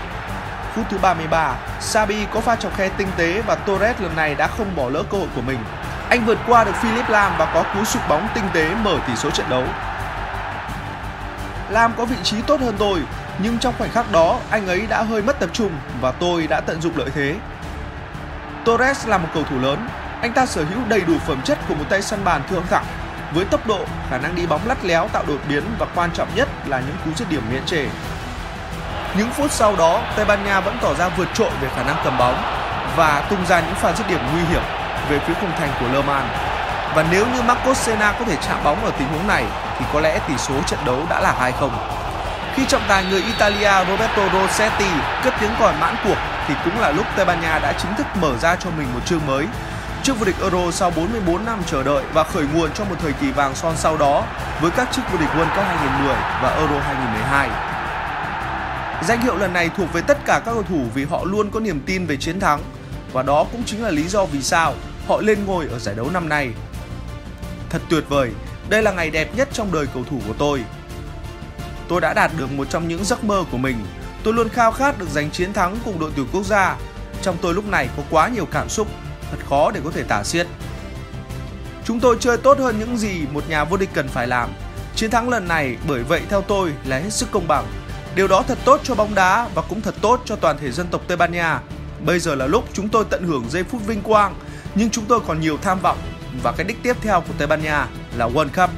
Phút 0.76 0.86
thứ 0.90 0.98
33, 1.02 1.56
Sabi 1.80 2.26
có 2.34 2.40
pha 2.40 2.56
chọc 2.56 2.78
khe 2.78 2.90
tinh 2.90 3.08
tế 3.18 3.42
và 3.48 3.56
Torres 3.56 4.02
lần 4.02 4.16
này 4.16 4.36
đã 4.36 4.48
không 4.48 4.76
bỏ 4.76 4.90
lỡ 4.90 5.04
cơ 5.12 5.18
hội 5.18 5.28
của 5.36 5.42
mình. 5.42 5.60
Anh 6.10 6.26
vượt 6.26 6.38
qua 6.48 6.64
được 6.64 6.76
Philip 6.76 7.10
Lam 7.10 7.32
và 7.38 7.46
có 7.54 7.64
cú 7.74 7.86
sụp 7.86 8.02
bóng 8.10 8.28
tinh 8.34 8.44
tế 8.54 8.70
mở 8.84 8.98
tỷ 9.08 9.16
số 9.16 9.30
trận 9.30 9.46
đấu. 9.50 9.64
Lam 11.70 11.94
có 11.98 12.06
vị 12.06 12.16
trí 12.24 12.42
tốt 12.42 12.62
hơn 12.62 12.76
tôi, 12.80 13.02
nhưng 13.38 13.60
trong 13.60 13.74
khoảnh 13.78 13.92
khắc 13.92 14.12
đó 14.12 14.40
anh 14.50 14.68
ấy 14.68 14.88
đã 14.90 15.04
hơi 15.04 15.22
mất 15.22 15.40
tập 15.40 15.50
trung 15.54 15.72
và 16.02 16.12
tôi 16.12 16.48
đã 16.48 16.62
tận 16.62 16.82
dụng 16.82 16.98
lợi 16.98 17.10
thế. 17.16 17.36
Torres 18.66 19.08
là 19.08 19.18
một 19.18 19.28
cầu 19.34 19.44
thủ 19.44 19.60
lớn, 19.60 19.88
anh 20.22 20.34
ta 20.34 20.46
sở 20.46 20.64
hữu 20.64 20.80
đầy 20.88 21.02
đủ 21.02 21.14
phẩm 21.28 21.42
chất 21.42 21.60
của 21.68 21.76
một 21.76 21.86
tay 21.90 22.02
săn 22.02 22.24
bàn 22.24 22.42
thượng 22.50 22.68
thẳng 22.70 22.86
với 23.34 23.46
tốc 23.46 23.68
độ, 23.68 23.80
khả 24.10 24.18
năng 24.18 24.36
đi 24.36 24.48
bóng 24.48 24.68
lắt 24.68 24.86
léo 24.86 25.08
tạo 25.08 25.24
đột 25.28 25.40
biến 25.50 25.64
và 25.80 25.86
quan 25.96 26.12
trọng 26.14 26.28
nhất 26.36 26.50
là 26.66 26.80
những 26.80 26.96
cú 27.06 27.12
dứt 27.16 27.30
điểm 27.30 27.42
miễn 27.52 27.66
trề. 27.66 27.86
Những 29.18 29.30
phút 29.32 29.52
sau 29.52 29.76
đó, 29.76 30.02
Tây 30.16 30.26
Ban 30.26 30.46
Nha 30.46 30.60
vẫn 30.60 30.78
tỏ 30.82 30.94
ra 30.94 31.10
vượt 31.10 31.28
trội 31.34 31.52
về 31.62 31.70
khả 31.76 31.84
năng 31.84 31.96
cầm 32.04 32.18
bóng 32.18 32.44
và 32.96 33.28
tung 33.30 33.46
ra 33.46 33.60
những 33.60 33.76
pha 33.76 33.94
dứt 33.94 34.08
điểm 34.08 34.20
nguy 34.34 34.42
hiểm 34.50 34.62
về 35.10 35.20
phía 35.20 35.34
khung 35.42 35.52
thành 35.60 35.70
của 35.80 35.88
Lerman. 35.94 36.28
Và 36.96 37.06
nếu 37.12 37.26
như 37.34 37.42
Marcos 37.42 37.78
Senna 37.78 38.12
có 38.12 38.26
thể 38.26 38.36
chạm 38.48 38.64
bóng 38.64 38.86
ở 38.86 38.92
tình 39.00 39.08
huống 39.08 39.28
này 39.28 39.46
thì 39.80 39.86
có 39.94 40.00
lẽ 40.00 40.20
tỷ 40.28 40.38
số 40.38 40.54
trận 40.68 40.80
đấu 40.86 41.06
đã 41.10 41.22
là 41.22 41.52
2-0. 41.60 41.70
Khi 42.56 42.66
trọng 42.68 42.82
tài 42.88 43.06
người 43.06 43.22
Italia 43.22 43.86
Roberto 43.88 44.30
Rossetti 44.34 44.90
cất 45.24 45.34
tiếng 45.42 45.52
còi 45.60 45.74
mãn 45.80 45.96
cuộc 46.04 46.18
thì 46.48 46.54
cũng 46.64 46.80
là 46.80 46.92
lúc 46.92 47.06
Tây 47.16 47.26
Ban 47.26 47.42
Nha 47.42 47.60
đã 47.60 47.74
chính 47.74 47.96
thức 47.96 48.08
mở 48.22 48.38
ra 48.38 48.56
cho 48.56 48.70
mình 48.78 48.88
một 48.94 49.00
chương 49.06 49.26
mới. 49.28 49.46
Trước 50.04 50.20
vô 50.20 50.26
địch 50.26 50.36
Euro 50.42 50.72
sau 50.72 50.92
44 50.92 51.46
năm 51.46 51.60
chờ 51.66 51.84
đợi 51.84 52.04
và 52.14 52.24
khởi 52.24 52.44
nguồn 52.54 52.72
cho 52.74 52.86
một 52.86 52.96
thời 53.02 53.14
kỳ 53.14 53.32
vàng 53.32 53.56
son 53.56 53.74
sau 53.78 53.98
đó 53.98 54.24
với 54.62 54.72
các 54.72 54.88
chức 54.92 55.06
vô 55.12 55.18
địch 55.18 55.30
World 55.30 55.56
Cup 55.56 55.66
2010 55.66 56.16
và 56.42 56.50
Euro 56.50 56.80
2012. 56.80 57.50
Danh 59.04 59.22
hiệu 59.22 59.38
lần 59.38 59.54
này 59.54 59.70
thuộc 59.78 59.94
về 59.94 60.02
tất 60.02 60.18
cả 60.26 60.42
các 60.46 60.52
cầu 60.52 60.64
thủ 60.64 60.82
vì 60.94 61.06
họ 61.06 61.24
luôn 61.24 61.52
có 61.52 61.60
niềm 61.60 61.82
tin 61.86 62.06
về 62.06 62.18
chiến 62.18 62.40
thắng 62.40 62.60
và 63.14 63.24
đó 63.24 63.46
cũng 63.52 63.64
chính 63.66 63.84
là 63.84 63.90
lý 63.90 64.08
do 64.08 64.26
vì 64.26 64.42
sao 64.42 64.74
họ 65.08 65.22
lên 65.22 65.46
ngôi 65.46 65.68
ở 65.68 65.80
giải 65.80 65.96
đấu 65.96 66.10
năm 66.14 66.30
nay. 66.30 66.50
Thật 67.70 67.82
tuyệt 67.90 68.04
vời, 68.10 68.32
đây 68.70 68.84
là 68.84 68.92
ngày 68.92 69.10
đẹp 69.10 69.36
nhất 69.36 69.50
trong 69.54 69.72
đời 69.72 69.88
cầu 69.94 70.04
thủ 70.10 70.20
của 70.28 70.34
tôi. 70.38 70.64
Tôi 71.88 72.02
đã 72.02 72.14
đạt 72.14 72.32
được 72.38 72.52
một 72.52 72.70
trong 72.70 72.88
những 72.88 73.06
giấc 73.06 73.24
mơ 73.24 73.44
của 73.52 73.58
mình. 73.58 73.78
Tôi 74.24 74.34
luôn 74.34 74.50
khao 74.50 74.72
khát 74.72 75.00
được 75.00 75.10
giành 75.10 75.32
chiến 75.32 75.54
thắng 75.54 75.78
cùng 75.86 76.00
đội 76.00 76.12
tuyển 76.16 76.28
quốc 76.32 76.44
gia. 76.44 76.76
Trong 77.22 77.38
tôi 77.42 77.54
lúc 77.54 77.68
này 77.68 77.90
có 77.98 78.04
quá 78.10 78.28
nhiều 78.28 78.46
cảm 78.52 78.70
xúc, 78.70 78.88
thật 79.32 79.38
khó 79.50 79.72
để 79.72 79.82
có 79.84 79.92
thể 79.92 80.04
tả 80.04 80.24
xiết. 80.24 80.48
Chúng 81.86 82.00
tôi 82.00 82.18
chơi 82.20 82.38
tốt 82.38 82.58
hơn 82.60 82.80
những 82.80 82.98
gì 82.98 83.26
một 83.32 83.50
nhà 83.50 83.64
vô 83.64 83.78
địch 83.78 83.90
cần 83.94 84.08
phải 84.08 84.28
làm. 84.28 84.50
Chiến 84.96 85.12
thắng 85.12 85.30
lần 85.30 85.48
này 85.48 85.78
bởi 85.88 86.04
vậy 86.04 86.22
theo 86.30 86.42
tôi 86.42 86.74
là 86.86 86.98
hết 86.98 87.14
sức 87.14 87.32
công 87.32 87.48
bằng. 87.48 87.66
Điều 88.16 88.28
đó 88.28 88.44
thật 88.48 88.58
tốt 88.66 88.80
cho 88.84 88.96
bóng 88.96 89.16
đá 89.16 89.48
và 89.56 89.62
cũng 89.62 89.82
thật 89.82 89.96
tốt 90.02 90.22
cho 90.26 90.36
toàn 90.36 90.58
thể 90.58 90.72
dân 90.72 90.88
tộc 90.88 91.02
Tây 91.08 91.18
Ban 91.18 91.32
Nha. 91.32 91.60
Bây 92.06 92.20
giờ 92.20 92.36
là 92.36 92.48
lúc 92.48 92.66
chúng 92.74 92.90
tôi 92.90 93.06
tận 93.10 93.24
hưởng 93.24 93.50
giây 93.50 93.64
phút 93.64 93.86
vinh 93.86 94.02
quang, 94.02 94.36
nhưng 94.76 94.90
chúng 94.90 95.06
tôi 95.06 95.20
còn 95.28 95.42
nhiều 95.42 95.58
tham 95.62 95.80
vọng 95.80 95.98
và 96.44 96.52
cái 96.52 96.64
đích 96.64 96.84
tiếp 96.84 96.98
theo 97.02 97.22
của 97.22 97.34
Tây 97.38 97.48
Ban 97.48 97.64
Nha 97.64 97.88
là 98.18 98.28
World 98.28 98.50
Cup. 98.56 98.70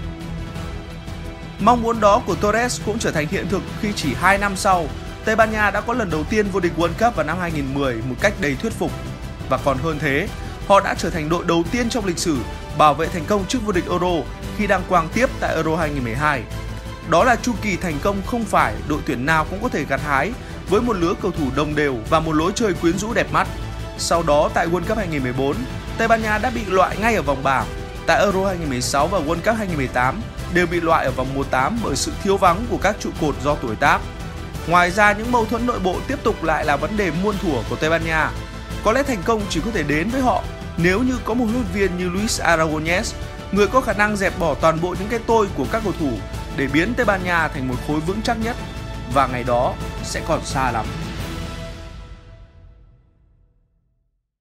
Mong 1.59 1.83
muốn 1.83 1.99
đó 1.99 2.21
của 2.25 2.35
Torres 2.35 2.81
cũng 2.85 2.99
trở 2.99 3.11
thành 3.11 3.27
hiện 3.27 3.47
thực 3.49 3.61
khi 3.81 3.93
chỉ 3.95 4.13
2 4.13 4.37
năm 4.37 4.55
sau, 4.55 4.85
Tây 5.25 5.35
Ban 5.35 5.51
Nha 5.51 5.71
đã 5.71 5.81
có 5.81 5.93
lần 5.93 6.09
đầu 6.09 6.23
tiên 6.23 6.47
vô 6.51 6.59
địch 6.59 6.71
World 6.77 6.93
Cup 6.99 7.15
vào 7.15 7.25
năm 7.25 7.37
2010 7.39 7.95
một 8.09 8.15
cách 8.21 8.33
đầy 8.41 8.55
thuyết 8.55 8.73
phục. 8.73 8.91
Và 9.49 9.57
còn 9.65 9.77
hơn 9.77 9.99
thế, 9.99 10.27
họ 10.67 10.79
đã 10.79 10.93
trở 10.97 11.09
thành 11.09 11.29
đội 11.29 11.45
đầu 11.47 11.63
tiên 11.71 11.89
trong 11.89 12.05
lịch 12.05 12.17
sử 12.17 12.37
bảo 12.77 12.93
vệ 12.93 13.07
thành 13.07 13.25
công 13.25 13.45
chức 13.45 13.65
vô 13.65 13.71
địch 13.71 13.89
Euro 13.89 14.23
khi 14.57 14.67
đang 14.67 14.81
quang 14.89 15.09
tiếp 15.13 15.29
tại 15.39 15.55
Euro 15.55 15.75
2012. 15.75 16.43
Đó 17.09 17.23
là 17.23 17.35
chu 17.35 17.53
kỳ 17.61 17.75
thành 17.75 17.99
công 18.03 18.21
không 18.25 18.45
phải 18.45 18.73
đội 18.87 18.99
tuyển 19.05 19.25
nào 19.25 19.45
cũng 19.49 19.59
có 19.63 19.69
thể 19.69 19.85
gặt 19.85 20.01
hái 20.01 20.31
với 20.69 20.81
một 20.81 20.95
lứa 20.97 21.13
cầu 21.21 21.31
thủ 21.31 21.45
đồng 21.55 21.75
đều 21.75 21.95
và 22.09 22.19
một 22.19 22.31
lối 22.31 22.51
chơi 22.55 22.73
quyến 22.73 22.97
rũ 22.97 23.13
đẹp 23.13 23.27
mắt. 23.31 23.47
Sau 23.97 24.23
đó 24.23 24.49
tại 24.53 24.67
World 24.67 24.85
Cup 24.87 24.97
2014, 24.97 25.55
Tây 25.97 26.07
Ban 26.07 26.21
Nha 26.21 26.37
đã 26.37 26.49
bị 26.49 26.65
loại 26.65 26.97
ngay 26.97 27.15
ở 27.15 27.21
vòng 27.21 27.43
bảng. 27.43 27.65
Tại 28.07 28.19
Euro 28.19 28.45
2016 28.45 29.07
và 29.07 29.19
World 29.19 29.35
Cup 29.35 29.55
2018 29.57 30.21
đều 30.53 30.67
bị 30.67 30.81
loại 30.81 31.05
ở 31.05 31.11
vòng 31.11 31.27
1/8 31.35 31.77
bởi 31.83 31.95
sự 31.95 32.11
thiếu 32.23 32.37
vắng 32.37 32.65
của 32.69 32.77
các 32.77 32.95
trụ 32.99 33.09
cột 33.21 33.35
do 33.43 33.55
tuổi 33.55 33.75
tác. 33.75 33.99
Ngoài 34.67 34.91
ra 34.91 35.11
những 35.13 35.31
mâu 35.31 35.45
thuẫn 35.45 35.65
nội 35.65 35.79
bộ 35.79 35.99
tiếp 36.07 36.23
tục 36.23 36.43
lại 36.43 36.65
là 36.65 36.75
vấn 36.75 36.97
đề 36.97 37.11
muôn 37.23 37.37
thuở 37.37 37.61
của 37.69 37.75
Tây 37.75 37.89
Ban 37.89 38.05
Nha. 38.05 38.31
Có 38.83 38.91
lẽ 38.91 39.03
thành 39.03 39.23
công 39.25 39.41
chỉ 39.49 39.61
có 39.65 39.71
thể 39.73 39.83
đến 39.83 40.09
với 40.09 40.21
họ 40.21 40.43
nếu 40.77 41.01
như 41.01 41.17
có 41.25 41.33
một 41.33 41.45
huấn 41.45 41.55
luyện 41.55 41.65
viên 41.73 41.97
như 41.97 42.09
Luis 42.09 42.41
Aragonés, 42.41 43.13
người 43.51 43.67
có 43.67 43.81
khả 43.81 43.93
năng 43.93 44.17
dẹp 44.17 44.39
bỏ 44.39 44.53
toàn 44.53 44.81
bộ 44.81 44.95
những 44.99 45.09
cái 45.09 45.19
tôi 45.27 45.47
của 45.57 45.65
các 45.71 45.81
cầu 45.83 45.93
thủ 45.99 46.11
để 46.57 46.67
biến 46.67 46.93
Tây 46.93 47.05
Ban 47.05 47.23
Nha 47.23 47.47
thành 47.47 47.67
một 47.67 47.75
khối 47.87 47.99
vững 47.99 48.21
chắc 48.21 48.37
nhất 48.43 48.55
và 49.13 49.27
ngày 49.27 49.43
đó 49.43 49.73
sẽ 50.03 50.21
còn 50.27 50.45
xa 50.45 50.71
lắm. 50.71 50.85